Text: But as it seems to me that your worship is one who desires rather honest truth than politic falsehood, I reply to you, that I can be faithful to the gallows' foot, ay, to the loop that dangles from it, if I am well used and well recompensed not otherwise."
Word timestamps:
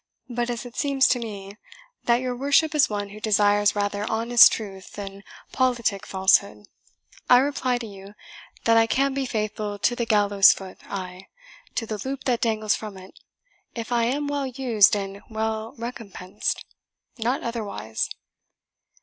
But 0.29 0.49
as 0.49 0.65
it 0.65 0.75
seems 0.75 1.07
to 1.09 1.19
me 1.19 1.57
that 2.05 2.21
your 2.21 2.35
worship 2.35 2.73
is 2.73 2.89
one 2.89 3.09
who 3.09 3.19
desires 3.19 3.75
rather 3.75 4.03
honest 4.09 4.51
truth 4.51 4.93
than 4.93 5.23
politic 5.51 6.07
falsehood, 6.07 6.65
I 7.29 7.37
reply 7.37 7.77
to 7.77 7.85
you, 7.85 8.15
that 8.63 8.77
I 8.77 8.87
can 8.87 9.13
be 9.13 9.27
faithful 9.27 9.77
to 9.77 9.95
the 9.95 10.07
gallows' 10.07 10.53
foot, 10.53 10.79
ay, 10.85 11.27
to 11.75 11.85
the 11.85 12.01
loop 12.03 12.23
that 12.23 12.41
dangles 12.41 12.73
from 12.73 12.97
it, 12.97 13.19
if 13.75 13.91
I 13.91 14.05
am 14.05 14.25
well 14.25 14.47
used 14.47 14.95
and 14.95 15.21
well 15.29 15.75
recompensed 15.77 16.65
not 17.19 17.43
otherwise." 17.43 18.09